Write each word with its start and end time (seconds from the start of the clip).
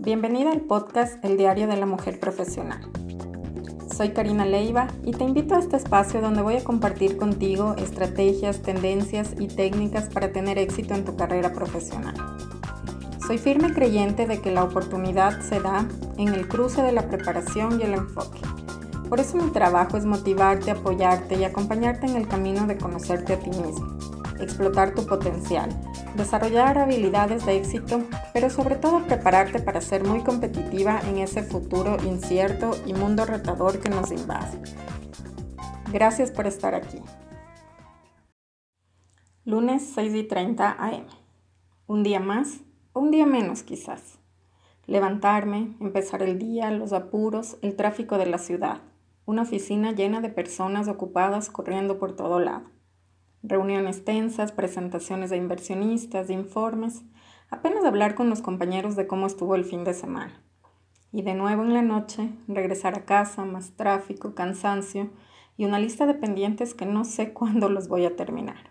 Bienvenida 0.00 0.52
al 0.52 0.60
podcast 0.60 1.24
El 1.24 1.36
Diario 1.36 1.66
de 1.66 1.76
la 1.76 1.84
Mujer 1.84 2.20
Profesional. 2.20 2.88
Soy 3.92 4.10
Karina 4.10 4.46
Leiva 4.46 4.86
y 5.02 5.10
te 5.10 5.24
invito 5.24 5.56
a 5.56 5.58
este 5.58 5.76
espacio 5.76 6.20
donde 6.20 6.40
voy 6.40 6.54
a 6.54 6.62
compartir 6.62 7.16
contigo 7.16 7.74
estrategias, 7.76 8.62
tendencias 8.62 9.34
y 9.40 9.48
técnicas 9.48 10.08
para 10.08 10.30
tener 10.30 10.56
éxito 10.56 10.94
en 10.94 11.04
tu 11.04 11.16
carrera 11.16 11.52
profesional. 11.52 12.14
Soy 13.26 13.38
firme 13.38 13.74
creyente 13.74 14.28
de 14.28 14.40
que 14.40 14.52
la 14.52 14.62
oportunidad 14.62 15.40
se 15.40 15.58
da 15.58 15.88
en 16.16 16.28
el 16.28 16.46
cruce 16.46 16.80
de 16.80 16.92
la 16.92 17.08
preparación 17.08 17.80
y 17.80 17.82
el 17.82 17.94
enfoque. 17.94 18.38
Por 19.08 19.18
eso 19.18 19.36
mi 19.36 19.50
trabajo 19.50 19.96
es 19.96 20.04
motivarte, 20.04 20.70
apoyarte 20.70 21.34
y 21.34 21.42
acompañarte 21.42 22.06
en 22.06 22.14
el 22.14 22.28
camino 22.28 22.68
de 22.68 22.78
conocerte 22.78 23.32
a 23.32 23.40
ti 23.40 23.50
mismo, 23.50 23.98
explotar 24.40 24.94
tu 24.94 25.06
potencial 25.06 25.70
desarrollar 26.18 26.78
habilidades 26.78 27.46
de 27.46 27.56
éxito, 27.56 28.02
pero 28.34 28.50
sobre 28.50 28.76
todo 28.76 29.04
prepararte 29.04 29.60
para 29.60 29.80
ser 29.80 30.04
muy 30.04 30.22
competitiva 30.22 31.00
en 31.08 31.18
ese 31.18 31.42
futuro 31.42 31.96
incierto 32.04 32.72
y 32.86 32.92
mundo 32.92 33.24
retador 33.24 33.78
que 33.80 33.88
nos 33.88 34.10
invade. 34.10 34.58
Gracias 35.92 36.30
por 36.30 36.46
estar 36.46 36.74
aquí. 36.74 36.98
Lunes 39.44 39.90
6 39.94 40.14
y 40.14 40.24
30 40.24 40.72
am. 40.72 41.06
Un 41.86 42.02
día 42.02 42.20
más 42.20 42.60
un 42.92 43.12
día 43.12 43.26
menos 43.26 43.62
quizás. 43.62 44.18
Levantarme, 44.86 45.76
empezar 45.80 46.22
el 46.22 46.38
día, 46.38 46.70
los 46.72 46.92
apuros, 46.92 47.58
el 47.62 47.76
tráfico 47.76 48.18
de 48.18 48.26
la 48.26 48.38
ciudad. 48.38 48.80
Una 49.24 49.42
oficina 49.42 49.92
llena 49.92 50.20
de 50.20 50.30
personas 50.30 50.88
ocupadas 50.88 51.48
corriendo 51.48 51.98
por 51.98 52.16
todo 52.16 52.40
lado 52.40 52.77
reuniones 53.48 54.04
tensas, 54.04 54.52
presentaciones 54.52 55.30
de 55.30 55.36
inversionistas, 55.36 56.28
de 56.28 56.34
informes, 56.34 57.02
apenas 57.50 57.84
hablar 57.84 58.14
con 58.14 58.28
los 58.28 58.42
compañeros 58.42 58.94
de 58.94 59.06
cómo 59.06 59.26
estuvo 59.26 59.54
el 59.54 59.64
fin 59.64 59.84
de 59.84 59.94
semana. 59.94 60.42
Y 61.10 61.22
de 61.22 61.34
nuevo 61.34 61.62
en 61.62 61.72
la 61.72 61.82
noche, 61.82 62.30
regresar 62.46 62.96
a 62.96 63.04
casa, 63.06 63.44
más 63.44 63.72
tráfico, 63.72 64.34
cansancio 64.34 65.10
y 65.56 65.64
una 65.64 65.78
lista 65.78 66.06
de 66.06 66.14
pendientes 66.14 66.74
que 66.74 66.86
no 66.86 67.04
sé 67.04 67.32
cuándo 67.32 67.68
los 67.68 67.88
voy 67.88 68.04
a 68.04 68.16
terminar. 68.16 68.70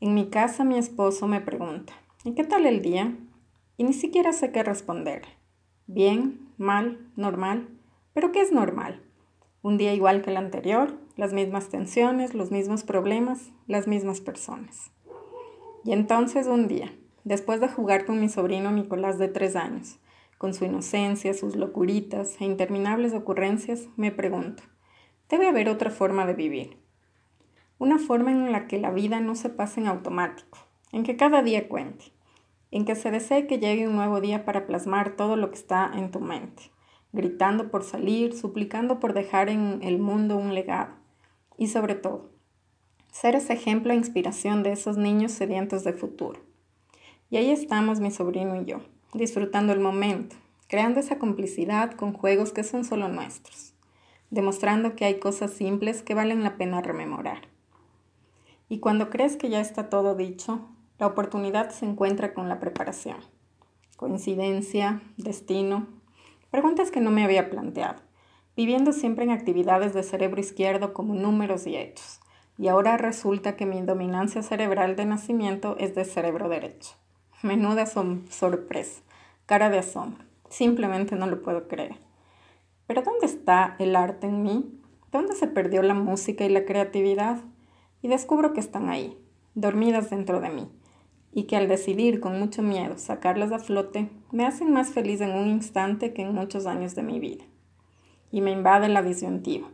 En 0.00 0.14
mi 0.14 0.30
casa 0.30 0.64
mi 0.64 0.78
esposo 0.78 1.26
me 1.26 1.40
pregunta, 1.40 1.92
¿y 2.24 2.34
qué 2.34 2.44
tal 2.44 2.66
el 2.66 2.82
día? 2.82 3.16
Y 3.76 3.84
ni 3.84 3.92
siquiera 3.92 4.32
sé 4.32 4.52
qué 4.52 4.62
responder. 4.62 5.22
Bien, 5.86 6.52
mal, 6.56 7.10
normal, 7.16 7.68
pero 8.12 8.32
¿qué 8.32 8.40
es 8.40 8.52
normal? 8.52 9.02
Un 9.60 9.76
día 9.76 9.92
igual 9.92 10.22
que 10.22 10.30
el 10.30 10.36
anterior, 10.36 10.96
las 11.16 11.32
mismas 11.32 11.68
tensiones, 11.68 12.32
los 12.32 12.52
mismos 12.52 12.84
problemas, 12.84 13.50
las 13.66 13.88
mismas 13.88 14.20
personas. 14.20 14.92
Y 15.84 15.92
entonces 15.92 16.46
un 16.46 16.68
día, 16.68 16.92
después 17.24 17.60
de 17.60 17.66
jugar 17.66 18.06
con 18.06 18.20
mi 18.20 18.28
sobrino 18.28 18.70
Nicolás 18.70 19.18
de 19.18 19.26
tres 19.26 19.56
años, 19.56 19.98
con 20.38 20.54
su 20.54 20.64
inocencia, 20.64 21.34
sus 21.34 21.56
locuritas 21.56 22.40
e 22.40 22.44
interminables 22.44 23.14
ocurrencias, 23.14 23.88
me 23.96 24.12
pregunto, 24.12 24.62
debe 25.28 25.48
haber 25.48 25.68
otra 25.68 25.90
forma 25.90 26.24
de 26.24 26.34
vivir. 26.34 26.78
Una 27.78 27.98
forma 27.98 28.30
en 28.30 28.52
la 28.52 28.68
que 28.68 28.78
la 28.78 28.92
vida 28.92 29.18
no 29.18 29.34
se 29.34 29.48
pase 29.48 29.80
en 29.80 29.88
automático, 29.88 30.58
en 30.92 31.02
que 31.02 31.16
cada 31.16 31.42
día 31.42 31.68
cuente, 31.68 32.12
en 32.70 32.84
que 32.84 32.94
se 32.94 33.10
desee 33.10 33.48
que 33.48 33.58
llegue 33.58 33.88
un 33.88 33.96
nuevo 33.96 34.20
día 34.20 34.44
para 34.44 34.68
plasmar 34.68 35.16
todo 35.16 35.34
lo 35.34 35.50
que 35.50 35.56
está 35.56 35.90
en 35.92 36.12
tu 36.12 36.20
mente 36.20 36.70
gritando 37.12 37.70
por 37.70 37.84
salir, 37.84 38.36
suplicando 38.36 39.00
por 39.00 39.14
dejar 39.14 39.48
en 39.48 39.80
el 39.82 39.98
mundo 39.98 40.36
un 40.36 40.54
legado. 40.54 40.94
Y 41.56 41.68
sobre 41.68 41.94
todo, 41.94 42.30
ser 43.10 43.34
ese 43.34 43.52
ejemplo 43.52 43.92
e 43.92 43.96
inspiración 43.96 44.62
de 44.62 44.72
esos 44.72 44.96
niños 44.96 45.32
sedientos 45.32 45.84
de 45.84 45.92
futuro. 45.92 46.40
Y 47.30 47.36
ahí 47.36 47.50
estamos 47.50 48.00
mi 48.00 48.10
sobrino 48.10 48.60
y 48.60 48.64
yo, 48.64 48.80
disfrutando 49.12 49.72
el 49.72 49.80
momento, 49.80 50.36
creando 50.68 51.00
esa 51.00 51.18
complicidad 51.18 51.92
con 51.92 52.12
juegos 52.12 52.52
que 52.52 52.64
son 52.64 52.84
solo 52.84 53.08
nuestros, 53.08 53.74
demostrando 54.30 54.94
que 54.94 55.04
hay 55.04 55.18
cosas 55.18 55.50
simples 55.50 56.02
que 56.02 56.14
valen 56.14 56.42
la 56.42 56.56
pena 56.56 56.80
rememorar. 56.80 57.48
Y 58.68 58.80
cuando 58.80 59.10
crees 59.10 59.36
que 59.36 59.48
ya 59.48 59.60
está 59.60 59.88
todo 59.88 60.14
dicho, 60.14 60.68
la 60.98 61.06
oportunidad 61.06 61.70
se 61.70 61.86
encuentra 61.86 62.34
con 62.34 62.48
la 62.48 62.60
preparación. 62.60 63.16
Coincidencia, 63.96 65.02
destino, 65.16 65.86
Preguntas 66.50 66.90
que 66.90 67.00
no 67.00 67.10
me 67.10 67.24
había 67.24 67.50
planteado, 67.50 68.00
viviendo 68.56 68.92
siempre 68.92 69.24
en 69.24 69.30
actividades 69.30 69.92
de 69.92 70.02
cerebro 70.02 70.40
izquierdo 70.40 70.94
como 70.94 71.14
números 71.14 71.66
y 71.66 71.76
hechos. 71.76 72.20
Y 72.56 72.68
ahora 72.68 72.96
resulta 72.96 73.54
que 73.54 73.66
mi 73.66 73.82
dominancia 73.82 74.42
cerebral 74.42 74.96
de 74.96 75.04
nacimiento 75.04 75.76
es 75.78 75.94
de 75.94 76.06
cerebro 76.06 76.48
derecho. 76.48 76.94
Menuda 77.42 77.84
sorpresa, 77.86 79.02
cara 79.44 79.68
de 79.68 79.78
asombro. 79.78 80.24
Simplemente 80.48 81.16
no 81.16 81.26
lo 81.26 81.42
puedo 81.42 81.68
creer. 81.68 81.96
Pero 82.86 83.02
¿dónde 83.02 83.26
está 83.26 83.76
el 83.78 83.94
arte 83.94 84.26
en 84.26 84.42
mí? 84.42 84.80
¿Dónde 85.12 85.34
se 85.34 85.46
perdió 85.48 85.82
la 85.82 85.94
música 85.94 86.44
y 86.44 86.48
la 86.48 86.64
creatividad? 86.64 87.40
Y 88.00 88.08
descubro 88.08 88.54
que 88.54 88.60
están 88.60 88.88
ahí, 88.88 89.18
dormidas 89.54 90.08
dentro 90.08 90.40
de 90.40 90.48
mí, 90.48 90.70
y 91.32 91.44
que 91.44 91.56
al 91.56 91.68
decidir 91.68 92.20
con 92.20 92.38
mucho 92.38 92.62
miedo 92.62 92.98
sacarlas 92.98 93.52
a 93.52 93.58
flote, 93.58 94.08
me 94.32 94.46
hacen 94.46 94.72
más 94.72 94.90
feliz 94.90 95.20
en 95.20 95.32
un 95.32 95.48
instante 95.48 96.12
que 96.12 96.22
en 96.22 96.34
muchos 96.34 96.66
años 96.66 96.94
de 96.94 97.02
mi 97.02 97.20
vida. 97.20 97.44
Y 98.30 98.40
me 98.40 98.52
invade 98.52 98.88
la 98.88 99.02
disyuntiva. 99.02 99.68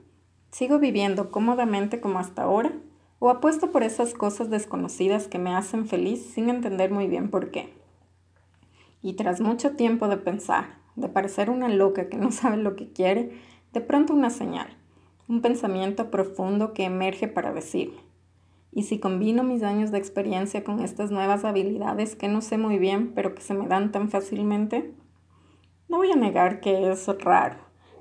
¿Sigo 0.51 0.79
viviendo 0.79 1.31
cómodamente 1.31 2.01
como 2.01 2.19
hasta 2.19 2.43
ahora? 2.43 2.73
¿O 3.19 3.31
apuesto 3.31 3.73
por 3.73 3.83
esas 3.83 4.15
cosas 4.15 4.51
desconocidas 4.51 5.27
que 5.29 5.39
me 5.39 5.55
hacen 5.55 5.87
feliz 5.87 6.25
sin 6.35 6.49
entender 6.49 6.91
muy 6.91 7.07
bien 7.07 7.31
por 7.31 7.51
qué? 7.51 7.73
Y 9.03 9.15
tras 9.15 9.41
mucho 9.41 9.73
tiempo 9.77 10.09
de 10.09 10.17
pensar, 10.17 10.79
de 10.97 11.09
parecer 11.09 11.51
una 11.51 11.69
loca 11.69 12.09
que 12.09 12.17
no 12.17 12.31
sabe 12.33 12.57
lo 12.57 12.77
que 12.77 12.93
quiere, 12.93 13.33
de 13.73 13.81
pronto 13.81 14.13
una 14.13 14.31
señal, 14.31 14.69
un 15.29 15.41
pensamiento 15.41 16.11
profundo 16.11 16.73
que 16.73 16.85
emerge 16.85 17.27
para 17.27 17.53
decirme, 17.53 17.99
y 18.75 18.83
si 18.83 18.99
combino 18.99 19.45
mis 19.45 19.63
años 19.63 19.93
de 19.93 19.99
experiencia 19.99 20.65
con 20.65 20.81
estas 20.81 21.13
nuevas 21.13 21.45
habilidades 21.45 22.17
que 22.17 22.29
no 22.29 22.41
sé 22.41 22.59
muy 22.59 22.79
bien, 22.79 23.13
pero 23.15 23.35
que 23.35 23.41
se 23.41 23.55
me 23.55 23.69
dan 23.69 23.93
tan 23.93 24.11
fácilmente, 24.11 24.93
no 25.89 25.99
voy 25.99 26.11
a 26.11 26.17
negar 26.17 26.61
que 26.61 26.91
es 26.91 27.07
raro, 27.21 27.59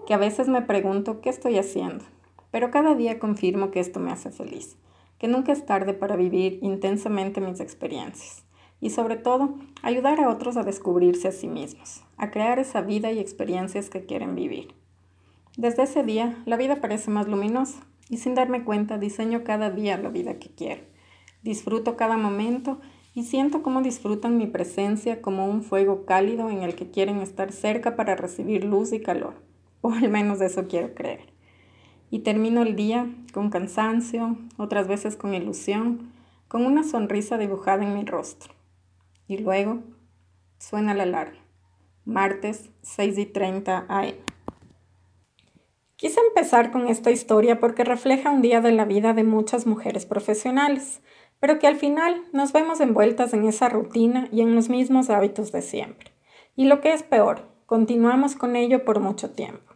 que 0.07 0.15
a 0.15 0.17
veces 0.17 0.49
me 0.49 0.63
pregunto 0.63 1.21
qué 1.21 1.29
estoy 1.29 1.59
haciendo, 1.59 2.03
pero 2.49 2.71
cada 2.71 2.95
día 2.95 3.19
confirmo 3.19 3.69
que 3.69 3.79
esto 3.79 3.99
me 3.99 4.11
hace 4.11 4.31
feliz, 4.31 4.75
que 5.19 5.27
nunca 5.27 5.51
es 5.51 5.63
tarde 5.65 5.93
para 5.93 6.15
vivir 6.15 6.57
intensamente 6.63 7.39
mis 7.39 7.59
experiencias 7.59 8.43
y 8.81 8.89
sobre 8.89 9.15
todo 9.15 9.55
ayudar 9.83 10.19
a 10.19 10.29
otros 10.29 10.57
a 10.57 10.63
descubrirse 10.63 11.27
a 11.27 11.31
sí 11.31 11.47
mismos, 11.47 12.03
a 12.17 12.31
crear 12.31 12.57
esa 12.57 12.81
vida 12.81 13.11
y 13.11 13.19
experiencias 13.19 13.91
que 13.91 14.05
quieren 14.05 14.33
vivir. 14.33 14.73
Desde 15.55 15.83
ese 15.83 16.03
día, 16.03 16.41
la 16.45 16.57
vida 16.57 16.81
parece 16.81 17.11
más 17.11 17.27
luminosa 17.27 17.85
y 18.09 18.17
sin 18.17 18.35
darme 18.35 18.63
cuenta 18.63 18.97
diseño 18.97 19.43
cada 19.43 19.69
día 19.69 19.97
la 19.97 20.09
vida 20.09 20.39
que 20.39 20.49
quiero. 20.49 20.81
Disfruto 21.41 21.95
cada 21.95 22.17
momento 22.17 22.79
y 23.13 23.23
siento 23.23 23.61
cómo 23.61 23.81
disfrutan 23.81 24.37
mi 24.37 24.47
presencia 24.47 25.21
como 25.21 25.47
un 25.47 25.61
fuego 25.61 26.05
cálido 26.05 26.49
en 26.49 26.63
el 26.63 26.75
que 26.75 26.89
quieren 26.89 27.19
estar 27.19 27.51
cerca 27.51 27.95
para 27.95 28.15
recibir 28.15 28.63
luz 28.63 28.91
y 28.91 29.01
calor, 29.01 29.35
o 29.81 29.91
al 29.91 30.09
menos 30.09 30.41
eso 30.41 30.67
quiero 30.67 30.93
creer. 30.95 31.33
Y 32.09 32.19
termino 32.19 32.61
el 32.61 32.75
día 32.75 33.07
con 33.33 33.49
cansancio, 33.49 34.37
otras 34.57 34.87
veces 34.87 35.15
con 35.15 35.33
ilusión, 35.33 36.11
con 36.47 36.65
una 36.65 36.83
sonrisa 36.83 37.37
dibujada 37.37 37.83
en 37.83 37.95
mi 37.95 38.05
rostro. 38.05 38.53
Y 39.27 39.37
luego 39.37 39.79
suena 40.59 40.93
la 40.93 41.03
alarma. 41.03 41.39
Martes 42.05 42.69
6 42.81 43.17
y 43.17 43.25
30 43.25 43.85
AM. 43.87 44.32
Quise 46.03 46.19
empezar 46.19 46.73
con 46.73 46.89
esta 46.89 47.11
historia 47.11 47.61
porque 47.61 47.85
refleja 47.85 48.29
un 48.29 48.41
día 48.41 48.59
de 48.59 48.73
la 48.73 48.83
vida 48.83 49.13
de 49.13 49.23
muchas 49.23 49.65
mujeres 49.65 50.05
profesionales, 50.05 50.99
pero 51.39 51.59
que 51.59 51.67
al 51.67 51.77
final 51.77 52.23
nos 52.33 52.51
vemos 52.51 52.81
envueltas 52.81 53.33
en 53.33 53.45
esa 53.45 53.69
rutina 53.69 54.27
y 54.29 54.41
en 54.41 54.53
los 54.53 54.67
mismos 54.67 55.09
hábitos 55.09 55.53
de 55.53 55.61
siempre. 55.61 56.11
Y 56.57 56.65
lo 56.65 56.81
que 56.81 56.91
es 56.91 57.03
peor, 57.03 57.47
continuamos 57.65 58.35
con 58.35 58.57
ello 58.57 58.83
por 58.83 58.99
mucho 58.99 59.31
tiempo. 59.31 59.75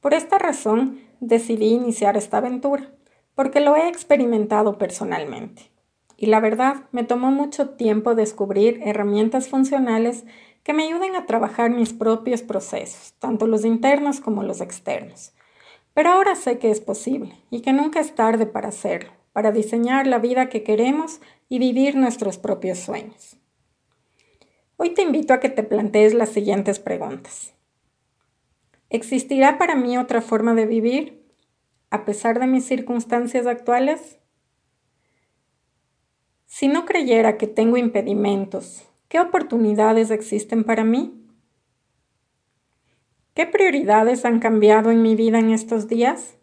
Por 0.00 0.14
esta 0.14 0.38
razón 0.38 1.00
decidí 1.20 1.74
iniciar 1.74 2.16
esta 2.16 2.38
aventura, 2.38 2.90
porque 3.34 3.60
lo 3.60 3.76
he 3.76 3.88
experimentado 3.88 4.78
personalmente. 4.78 5.70
Y 6.16 6.28
la 6.28 6.40
verdad, 6.40 6.84
me 6.90 7.04
tomó 7.04 7.30
mucho 7.30 7.68
tiempo 7.68 8.14
descubrir 8.14 8.80
herramientas 8.82 9.50
funcionales 9.50 10.24
que 10.62 10.72
me 10.72 10.84
ayuden 10.84 11.16
a 11.16 11.26
trabajar 11.26 11.70
mis 11.70 11.92
propios 11.92 12.42
procesos, 12.42 13.14
tanto 13.18 13.46
los 13.46 13.64
internos 13.64 14.20
como 14.20 14.42
los 14.42 14.60
externos. 14.60 15.32
Pero 15.94 16.10
ahora 16.10 16.36
sé 16.36 16.58
que 16.58 16.70
es 16.70 16.80
posible 16.80 17.36
y 17.50 17.60
que 17.60 17.72
nunca 17.72 18.00
es 18.00 18.14
tarde 18.14 18.46
para 18.46 18.68
hacerlo, 18.68 19.10
para 19.32 19.52
diseñar 19.52 20.06
la 20.06 20.18
vida 20.18 20.48
que 20.48 20.62
queremos 20.62 21.20
y 21.48 21.58
vivir 21.58 21.96
nuestros 21.96 22.38
propios 22.38 22.78
sueños. 22.78 23.36
Hoy 24.76 24.90
te 24.90 25.02
invito 25.02 25.34
a 25.34 25.40
que 25.40 25.48
te 25.48 25.62
plantees 25.62 26.14
las 26.14 26.30
siguientes 26.30 26.78
preguntas. 26.78 27.52
¿Existirá 28.88 29.58
para 29.58 29.74
mí 29.74 29.98
otra 29.98 30.22
forma 30.22 30.54
de 30.54 30.66
vivir 30.66 31.22
a 31.90 32.04
pesar 32.04 32.38
de 32.38 32.46
mis 32.46 32.64
circunstancias 32.64 33.46
actuales? 33.46 34.18
Si 36.46 36.68
no 36.68 36.84
creyera 36.84 37.36
que 37.36 37.46
tengo 37.46 37.76
impedimentos 37.76 38.84
¿Qué 39.12 39.20
oportunidades 39.20 40.10
existen 40.10 40.64
para 40.64 40.84
mí? 40.84 41.12
¿Qué 43.34 43.46
prioridades 43.46 44.24
han 44.24 44.40
cambiado 44.40 44.90
en 44.90 45.02
mi 45.02 45.16
vida 45.16 45.38
en 45.38 45.50
estos 45.50 45.86
días? 45.86 46.38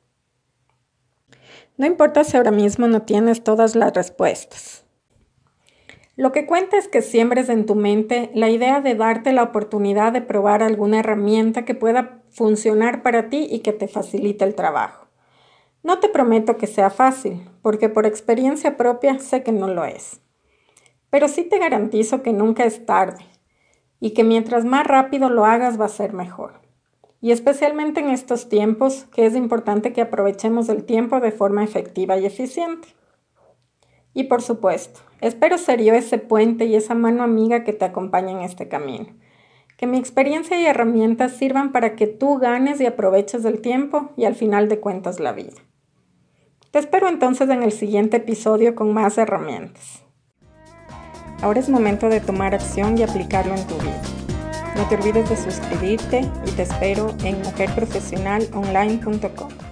No 1.77 1.87
importa 1.87 2.23
si 2.23 2.37
ahora 2.37 2.51
mismo 2.51 2.87
no 2.87 3.01
tienes 3.01 3.43
todas 3.43 3.75
las 3.75 3.95
respuestas. 3.95 4.85
Lo 6.15 6.31
que 6.31 6.45
cuenta 6.45 6.77
es 6.77 6.87
que 6.87 7.01
siembres 7.01 7.49
en 7.49 7.65
tu 7.65 7.73
mente 7.73 8.29
la 8.35 8.51
idea 8.51 8.81
de 8.81 8.93
darte 8.93 9.33
la 9.33 9.41
oportunidad 9.41 10.13
de 10.13 10.21
probar 10.21 10.61
alguna 10.61 10.99
herramienta 10.99 11.65
que 11.65 11.73
pueda 11.73 12.21
funcionar 12.29 13.01
para 13.01 13.29
ti 13.29 13.47
y 13.49 13.61
que 13.61 13.73
te 13.73 13.87
facilite 13.87 14.45
el 14.45 14.53
trabajo. 14.53 15.07
No 15.81 15.97
te 15.97 16.07
prometo 16.07 16.57
que 16.57 16.67
sea 16.67 16.91
fácil, 16.91 17.49
porque 17.63 17.89
por 17.89 18.05
experiencia 18.05 18.77
propia 18.77 19.17
sé 19.17 19.41
que 19.41 19.53
no 19.53 19.69
lo 19.69 19.85
es. 19.85 20.21
Pero 21.09 21.27
sí 21.27 21.43
te 21.43 21.59
garantizo 21.59 22.21
que 22.21 22.33
nunca 22.33 22.65
es 22.65 22.85
tarde 22.85 23.25
y 23.99 24.11
que 24.11 24.23
mientras 24.23 24.65
más 24.65 24.85
rápido 24.85 25.29
lo 25.29 25.45
hagas 25.45 25.79
va 25.79 25.85
a 25.85 25.89
ser 25.89 26.13
mejor. 26.13 26.61
Y 27.21 27.31
especialmente 27.31 27.99
en 27.99 28.09
estos 28.09 28.47
tiempos 28.47 29.05
que 29.13 29.25
es 29.25 29.35
importante 29.35 29.91
que 29.91 30.01
aprovechemos 30.01 30.69
el 30.69 30.85
tiempo 30.85 31.19
de 31.19 31.31
forma 31.31 31.63
efectiva 31.63 32.17
y 32.17 32.25
eficiente. 32.25 32.87
Y 34.13 34.25
por 34.25 34.41
supuesto, 34.41 35.01
espero 35.21 35.57
ser 35.57 35.83
yo 35.83 35.93
ese 35.93 36.17
puente 36.17 36.65
y 36.65 36.75
esa 36.75 36.95
mano 36.95 37.23
amiga 37.23 37.63
que 37.63 37.73
te 37.73 37.85
acompaña 37.85 38.31
en 38.31 38.39
este 38.39 38.67
camino. 38.67 39.07
Que 39.77 39.87
mi 39.87 39.97
experiencia 39.97 40.59
y 40.59 40.65
herramientas 40.65 41.33
sirvan 41.33 41.71
para 41.71 41.95
que 41.95 42.07
tú 42.07 42.37
ganes 42.37 42.81
y 42.81 42.85
aproveches 42.85 43.45
el 43.45 43.61
tiempo 43.61 44.11
y 44.17 44.25
al 44.25 44.35
final 44.35 44.67
de 44.69 44.79
cuentas 44.79 45.19
la 45.19 45.33
vida. 45.33 45.57
Te 46.71 46.79
espero 46.79 47.07
entonces 47.07 47.49
en 47.49 47.63
el 47.63 47.71
siguiente 47.71 48.17
episodio 48.17 48.75
con 48.75 48.93
más 48.93 49.17
herramientas. 49.17 50.03
Ahora 51.41 51.59
es 51.59 51.69
momento 51.69 52.09
de 52.09 52.19
tomar 52.19 52.53
acción 52.53 52.97
y 52.97 53.03
aplicarlo 53.03 53.55
en 53.55 53.65
tu 53.65 53.75
vida. 53.75 54.01
No 54.75 54.83
te 54.87 54.95
olvides 54.95 55.29
de 55.29 55.37
suscribirte 55.37 56.29
y 56.45 56.51
te 56.51 56.63
espero 56.63 57.15
en 57.23 57.41
mujerprofesionalonline.com. 57.41 59.68